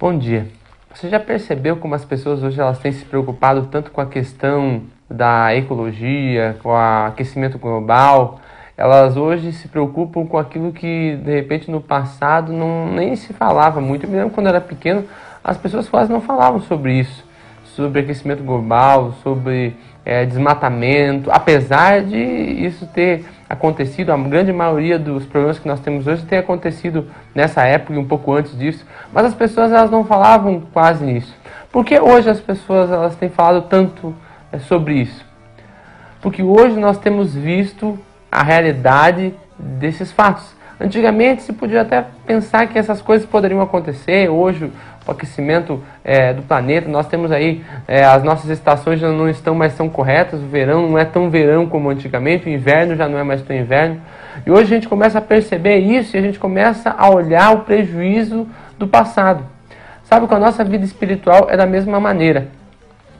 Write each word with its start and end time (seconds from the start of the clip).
Bom 0.00 0.16
dia. 0.16 0.46
Você 0.94 1.10
já 1.10 1.20
percebeu 1.20 1.76
como 1.76 1.94
as 1.94 2.06
pessoas 2.06 2.42
hoje 2.42 2.58
elas 2.58 2.78
têm 2.78 2.90
se 2.90 3.04
preocupado 3.04 3.66
tanto 3.66 3.90
com 3.90 4.00
a 4.00 4.06
questão 4.06 4.84
da 5.10 5.54
ecologia, 5.54 6.56
com 6.62 6.70
o 6.70 6.74
aquecimento 6.74 7.58
global? 7.58 8.40
Elas 8.78 9.18
hoje 9.18 9.52
se 9.52 9.68
preocupam 9.68 10.24
com 10.24 10.38
aquilo 10.38 10.72
que 10.72 11.16
de 11.22 11.34
repente 11.34 11.70
no 11.70 11.82
passado 11.82 12.50
não 12.50 12.90
nem 12.90 13.14
se 13.14 13.34
falava 13.34 13.78
muito. 13.78 14.06
Eu 14.06 14.08
me 14.08 14.16
lembro 14.16 14.30
quando 14.30 14.46
era 14.46 14.58
pequeno, 14.58 15.04
as 15.44 15.58
pessoas 15.58 15.86
quase 15.86 16.10
não 16.10 16.22
falavam 16.22 16.62
sobre 16.62 16.94
isso, 16.94 17.22
sobre 17.62 18.00
aquecimento 18.00 18.42
global, 18.42 19.12
sobre 19.22 19.76
é, 20.02 20.24
desmatamento, 20.24 21.30
apesar 21.30 22.00
de 22.00 22.16
isso 22.16 22.86
ter 22.86 23.26
acontecido, 23.50 24.12
a 24.12 24.16
grande 24.16 24.52
maioria 24.52 24.96
dos 24.96 25.26
problemas 25.26 25.58
que 25.58 25.66
nós 25.66 25.80
temos 25.80 26.06
hoje 26.06 26.24
tem 26.24 26.38
acontecido 26.38 27.08
nessa 27.34 27.64
época 27.64 27.94
e 27.94 27.98
um 27.98 28.06
pouco 28.06 28.32
antes 28.32 28.56
disso, 28.56 28.86
mas 29.12 29.26
as 29.26 29.34
pessoas 29.34 29.72
elas 29.72 29.90
não 29.90 30.04
falavam 30.04 30.62
quase 30.72 31.04
nisso. 31.04 31.34
Por 31.72 31.84
que 31.84 31.98
hoje 31.98 32.30
as 32.30 32.38
pessoas 32.38 32.92
elas 32.92 33.16
têm 33.16 33.28
falado 33.28 33.62
tanto 33.62 34.14
é, 34.52 34.60
sobre 34.60 34.94
isso? 34.94 35.26
Porque 36.22 36.44
hoje 36.44 36.78
nós 36.78 36.98
temos 36.98 37.34
visto 37.34 37.98
a 38.30 38.44
realidade 38.44 39.34
desses 39.58 40.12
fatos. 40.12 40.54
Antigamente 40.80 41.42
se 41.42 41.52
podia 41.52 41.82
até 41.82 42.06
pensar 42.26 42.66
que 42.66 42.78
essas 42.78 43.02
coisas 43.02 43.28
poderiam 43.28 43.60
acontecer, 43.60 44.30
hoje 44.30 44.72
o 45.06 45.10
aquecimento 45.10 45.82
é, 46.02 46.32
do 46.32 46.40
planeta, 46.40 46.88
nós 46.88 47.06
temos 47.06 47.30
aí 47.30 47.62
é, 47.86 48.02
as 48.02 48.22
nossas 48.22 48.48
estações 48.48 48.98
já 48.98 49.08
não 49.08 49.28
estão 49.28 49.54
mais 49.54 49.74
tão 49.74 49.90
corretas, 49.90 50.40
o 50.40 50.46
verão 50.46 50.88
não 50.88 50.98
é 50.98 51.04
tão 51.04 51.28
verão 51.28 51.66
como 51.66 51.90
antigamente, 51.90 52.46
o 52.46 52.48
inverno 52.48 52.96
já 52.96 53.06
não 53.06 53.18
é 53.18 53.22
mais 53.22 53.42
tão 53.42 53.54
inverno. 53.54 54.00
E 54.46 54.50
hoje 54.50 54.62
a 54.62 54.76
gente 54.76 54.88
começa 54.88 55.18
a 55.18 55.20
perceber 55.20 55.80
isso 55.80 56.16
e 56.16 56.18
a 56.18 56.22
gente 56.22 56.38
começa 56.38 56.94
a 56.96 57.10
olhar 57.10 57.54
o 57.54 57.60
prejuízo 57.60 58.46
do 58.78 58.88
passado. 58.88 59.44
Sabe 60.04 60.26
que 60.26 60.34
a 60.34 60.38
nossa 60.38 60.64
vida 60.64 60.84
espiritual 60.84 61.48
é 61.50 61.58
da 61.58 61.66
mesma 61.66 62.00
maneira. 62.00 62.48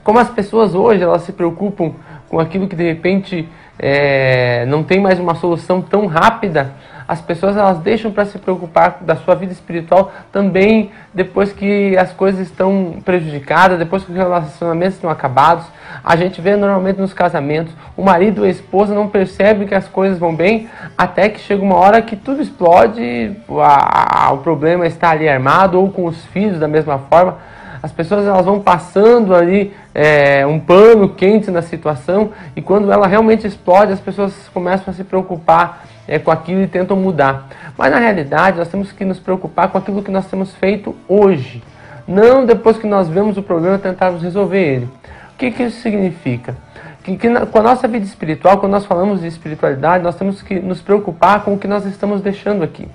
Como 0.03 0.17
as 0.17 0.29
pessoas 0.29 0.73
hoje 0.73 1.03
elas 1.03 1.21
se 1.21 1.31
preocupam 1.31 1.93
com 2.27 2.39
aquilo 2.39 2.67
que 2.67 2.75
de 2.75 2.87
repente 2.87 3.47
é, 3.83 4.63
não 4.67 4.83
tem 4.83 4.99
mais 4.99 5.19
uma 5.19 5.33
solução 5.33 5.81
tão 5.81 6.05
rápida, 6.05 6.71
as 7.07 7.19
pessoas 7.19 7.57
elas 7.57 7.79
deixam 7.79 8.11
para 8.11 8.23
se 8.25 8.37
preocupar 8.37 8.99
da 9.01 9.15
sua 9.17 9.35
vida 9.35 9.51
espiritual 9.51 10.13
também 10.31 10.91
depois 11.13 11.51
que 11.51 11.97
as 11.97 12.13
coisas 12.13 12.39
estão 12.39 13.01
prejudicadas, 13.03 13.79
depois 13.79 14.03
que 14.03 14.11
os 14.11 14.17
relacionamentos 14.17 14.95
estão 14.95 15.09
acabados. 15.09 15.65
A 16.03 16.15
gente 16.15 16.39
vê 16.39 16.55
normalmente 16.55 17.01
nos 17.01 17.11
casamentos, 17.11 17.73
o 17.97 18.03
marido 18.03 18.45
e 18.45 18.47
a 18.47 18.51
esposa 18.51 18.93
não 18.93 19.09
percebem 19.09 19.67
que 19.67 19.75
as 19.75 19.89
coisas 19.89 20.17
vão 20.17 20.33
bem 20.33 20.69
até 20.97 21.27
que 21.27 21.39
chega 21.39 21.61
uma 21.61 21.75
hora 21.75 22.01
que 22.01 22.15
tudo 22.15 22.41
explode, 22.41 23.35
a, 23.49 24.27
a, 24.27 24.31
o 24.31 24.37
problema 24.37 24.87
está 24.87 25.09
ali 25.09 25.27
armado 25.27 25.81
ou 25.81 25.89
com 25.89 26.05
os 26.05 26.23
filhos 26.27 26.59
da 26.59 26.67
mesma 26.67 26.97
forma 26.97 27.39
as 27.83 27.91
pessoas 27.91 28.25
elas 28.25 28.45
vão 28.45 28.59
passando 28.59 29.33
ali 29.33 29.73
é, 29.93 30.45
um 30.45 30.59
pano 30.59 31.09
quente 31.09 31.49
na 31.49 31.61
situação 31.61 32.31
e 32.55 32.61
quando 32.61 32.91
ela 32.91 33.07
realmente 33.07 33.47
explode, 33.47 33.91
as 33.91 33.99
pessoas 33.99 34.33
começam 34.53 34.91
a 34.91 34.93
se 34.93 35.03
preocupar 35.03 35.85
é, 36.07 36.19
com 36.19 36.29
aquilo 36.29 36.61
e 36.61 36.67
tentam 36.67 36.95
mudar. 36.95 37.47
Mas 37.77 37.91
na 37.91 37.97
realidade, 37.97 38.57
nós 38.57 38.67
temos 38.67 38.91
que 38.91 39.03
nos 39.03 39.19
preocupar 39.19 39.69
com 39.69 39.77
aquilo 39.77 40.03
que 40.03 40.11
nós 40.11 40.27
temos 40.27 40.53
feito 40.55 40.95
hoje, 41.07 41.63
não 42.07 42.45
depois 42.45 42.77
que 42.77 42.85
nós 42.85 43.07
vemos 43.07 43.37
o 43.37 43.43
problema 43.43 43.79
tentarmos 43.79 44.21
resolver 44.21 44.59
ele. 44.59 44.89
O 45.33 45.37
que, 45.37 45.49
que 45.49 45.63
isso 45.63 45.81
significa? 45.81 46.55
Que, 47.03 47.17
que 47.17 47.29
na, 47.29 47.47
com 47.47 47.57
a 47.57 47.63
nossa 47.63 47.87
vida 47.87 48.05
espiritual, 48.05 48.59
quando 48.59 48.73
nós 48.73 48.85
falamos 48.85 49.21
de 49.21 49.27
espiritualidade, 49.27 50.03
nós 50.03 50.15
temos 50.15 50.41
que 50.43 50.59
nos 50.59 50.81
preocupar 50.81 51.43
com 51.43 51.55
o 51.55 51.57
que 51.57 51.67
nós 51.67 51.83
estamos 51.85 52.21
deixando 52.21 52.63
aqui. 52.63 52.87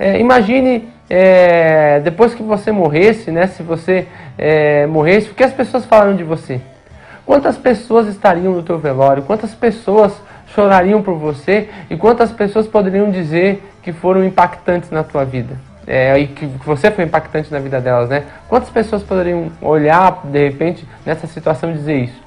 É, 0.00 0.18
imagine 0.18 0.88
é, 1.10 2.00
depois 2.00 2.34
que 2.34 2.42
você 2.42 2.72
morresse, 2.72 3.30
né, 3.30 3.46
se 3.48 3.62
você 3.62 4.06
é, 4.38 4.86
morresse, 4.86 5.30
o 5.30 5.34
que 5.34 5.44
as 5.44 5.52
pessoas 5.52 5.84
falaram 5.84 6.16
de 6.16 6.24
você? 6.24 6.58
Quantas 7.26 7.58
pessoas 7.58 8.08
estariam 8.08 8.54
no 8.54 8.62
teu 8.62 8.78
velório? 8.78 9.22
Quantas 9.24 9.54
pessoas 9.54 10.14
chorariam 10.54 11.02
por 11.02 11.18
você? 11.18 11.68
E 11.90 11.98
quantas 11.98 12.32
pessoas 12.32 12.66
poderiam 12.66 13.10
dizer 13.10 13.62
que 13.82 13.92
foram 13.92 14.24
impactantes 14.24 14.90
na 14.90 15.04
tua 15.04 15.22
vida? 15.22 15.54
É, 15.86 16.18
e 16.18 16.28
que 16.28 16.46
você 16.64 16.90
foi 16.90 17.04
impactante 17.04 17.52
na 17.52 17.58
vida 17.58 17.78
delas, 17.78 18.08
né? 18.08 18.24
Quantas 18.48 18.70
pessoas 18.70 19.02
poderiam 19.02 19.52
olhar, 19.60 20.22
de 20.24 20.48
repente, 20.48 20.88
nessa 21.04 21.26
situação 21.26 21.70
e 21.70 21.74
dizer 21.74 22.04
isso? 22.04 22.20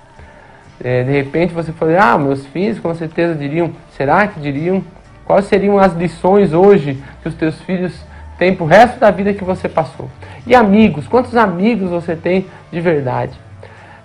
É, 0.83 1.03
de 1.03 1.11
repente 1.11 1.53
você 1.53 1.71
falou, 1.71 1.97
ah, 1.99 2.17
meus 2.19 2.45
filhos 2.45 2.79
com 2.79 2.93
certeza 2.93 3.33
diriam, 3.33 3.71
será 3.97 4.27
que 4.27 4.39
diriam? 4.39 4.83
Quais 5.25 5.45
seriam 5.45 5.79
as 5.79 5.93
lições 5.93 6.53
hoje 6.53 7.01
que 7.21 7.29
os 7.29 7.35
teus 7.35 7.59
filhos 7.61 7.93
têm 8.37 8.55
para 8.55 8.63
o 8.63 8.67
resto 8.67 8.99
da 8.99 9.09
vida 9.09 9.33
que 9.33 9.43
você 9.43 9.69
passou? 9.69 10.09
E 10.45 10.53
amigos, 10.53 11.07
quantos 11.07 11.35
amigos 11.35 11.89
você 11.89 12.15
tem 12.15 12.45
de 12.71 12.81
verdade? 12.81 13.31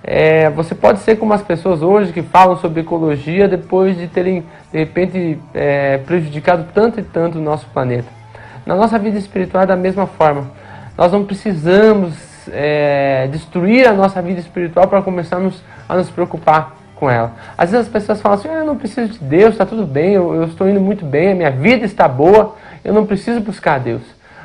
É, 0.03 0.49
você 0.51 0.75
pode 0.75 1.01
ser 1.01 1.17
como 1.17 1.33
as 1.33 1.43
pessoas 1.43 1.83
hoje 1.83 2.13
que 2.13 2.23
falam 2.23 2.57
sobre 2.57 2.81
ecologia 2.81 3.49
depois 3.49 3.99
de 3.99 4.07
terem, 4.07 4.45
de 4.73 4.79
repente, 4.79 5.39
é, 5.53 5.99
prejudicado 5.99 6.67
tanto 6.73 7.01
e 7.01 7.03
tanto 7.03 7.39
o 7.39 7.43
nosso 7.43 7.67
planeta. 7.67 8.09
Na 8.65 8.77
nossa 8.77 8.99
vida 8.99 9.19
espiritual 9.19 9.65
é 9.65 9.67
da 9.67 9.77
mesma 9.77 10.07
forma. 10.07 10.51
Nós 10.97 11.11
não 11.11 11.25
precisamos 11.25 12.15
é, 12.53 13.29
destruir 13.31 13.89
a 13.89 13.93
nossa 13.93 14.23
vida 14.23 14.41
espiritual 14.41 14.87
para 14.87 15.03
começarmos 15.03 15.63
a 15.89 15.97
nos 15.97 16.11
preocupar 16.11 16.77
com 16.99 17.09
ela. 17.09 17.33
Às 17.57 17.71
vezes 17.71 17.87
as 17.87 17.93
pessoas 17.93 18.21
falam 18.21 18.39
assim: 18.39 18.49
ah, 18.49 18.55
eu 18.55 18.67
não 18.67 18.77
preciso 18.77 19.13
de 19.13 19.19
Deus, 19.19 19.53
está 19.53 19.65
tudo 19.65 19.87
bem, 19.87 20.13
eu, 20.13 20.35
eu, 20.35 20.45
estou 20.45 20.69
indo 20.69 20.81
muito 20.81 21.05
bem, 21.05 21.33
a 21.33 21.35
minha 21.35 21.51
vida 21.51 21.85
está 21.85 22.09
boa, 22.09 22.57
eu 22.85 22.93
não 22.93 23.07
preciso 23.07 23.41
buscar 23.41 23.79
Deus. 23.79 24.03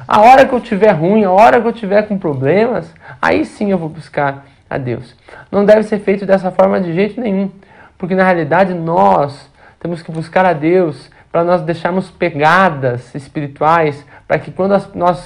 A 0.07 0.21
hora 0.21 0.45
que 0.45 0.53
eu 0.53 0.59
estiver 0.59 0.91
ruim, 0.91 1.23
a 1.23 1.31
hora 1.31 1.59
que 1.59 1.67
eu 1.67 1.71
estiver 1.71 2.07
com 2.07 2.17
problemas, 2.17 2.93
aí 3.21 3.45
sim 3.45 3.71
eu 3.71 3.77
vou 3.77 3.89
buscar 3.89 4.45
a 4.69 4.77
Deus. 4.77 5.15
Não 5.51 5.65
deve 5.65 5.83
ser 5.83 5.99
feito 5.99 6.25
dessa 6.25 6.51
forma 6.51 6.79
de 6.79 6.93
jeito 6.93 7.19
nenhum, 7.19 7.49
porque 7.97 8.15
na 8.15 8.23
realidade 8.23 8.73
nós 8.73 9.49
temos 9.79 10.01
que 10.01 10.11
buscar 10.11 10.45
a 10.45 10.53
Deus 10.53 11.09
para 11.31 11.43
nós 11.43 11.61
deixarmos 11.61 12.11
pegadas 12.11 13.13
espirituais, 13.15 14.05
para 14.27 14.37
que 14.37 14.51
quando 14.51 14.79
nós 14.93 15.17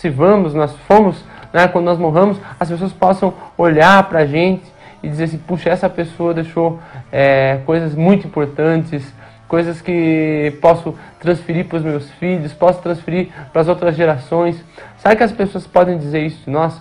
se 0.00 0.10
vamos, 0.10 0.52
nós 0.52 0.74
fomos, 0.88 1.24
né, 1.52 1.68
quando 1.68 1.84
nós 1.84 1.98
morramos, 1.98 2.38
as 2.58 2.68
pessoas 2.68 2.92
possam 2.92 3.32
olhar 3.56 4.02
para 4.08 4.20
a 4.20 4.26
gente 4.26 4.74
e 5.04 5.08
dizer 5.08 5.24
assim, 5.24 5.38
puxa, 5.38 5.68
essa 5.68 5.88
pessoa 5.88 6.32
deixou 6.32 6.80
é, 7.12 7.60
coisas 7.66 7.94
muito 7.94 8.26
importantes, 8.26 9.12
coisas 9.46 9.80
que 9.82 10.56
posso 10.60 10.94
transferir 11.20 11.66
para 11.66 11.76
os 11.76 11.84
meus 11.84 12.10
filhos, 12.12 12.52
posso 12.54 12.80
transferir 12.80 13.28
para 13.52 13.60
as 13.60 13.68
outras 13.68 13.94
gerações. 13.94 14.64
Sabe 14.98 15.16
que 15.16 15.22
as 15.22 15.32
pessoas 15.32 15.66
podem 15.66 15.98
dizer 15.98 16.20
isso 16.20 16.44
de 16.44 16.50
nós? 16.50 16.80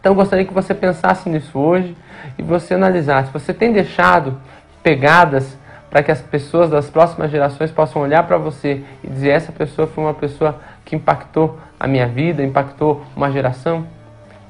Então 0.00 0.14
gostaria 0.14 0.44
que 0.44 0.52
você 0.52 0.74
pensasse 0.74 1.28
nisso 1.28 1.56
hoje 1.58 1.96
e 2.36 2.42
você 2.42 2.74
analisasse. 2.74 3.32
Você 3.32 3.54
tem 3.54 3.72
deixado 3.72 4.38
pegadas 4.82 5.56
para 5.88 6.02
que 6.02 6.10
as 6.10 6.20
pessoas 6.20 6.68
das 6.68 6.90
próximas 6.90 7.30
gerações 7.30 7.70
possam 7.70 8.02
olhar 8.02 8.24
para 8.24 8.36
você 8.36 8.82
e 9.04 9.08
dizer: 9.08 9.30
essa 9.30 9.52
pessoa 9.52 9.86
foi 9.86 10.02
uma 10.04 10.14
pessoa 10.14 10.60
que 10.84 10.96
impactou 10.96 11.58
a 11.78 11.86
minha 11.86 12.06
vida, 12.06 12.42
impactou 12.42 13.04
uma 13.16 13.30
geração? 13.30 13.86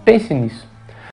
Pense 0.04 0.32
nisso. 0.32 0.75